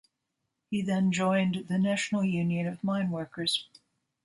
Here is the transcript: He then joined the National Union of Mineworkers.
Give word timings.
He 0.71 0.81
then 0.81 1.11
joined 1.11 1.67
the 1.67 1.77
National 1.77 2.23
Union 2.23 2.65
of 2.65 2.81
Mineworkers. 2.81 3.65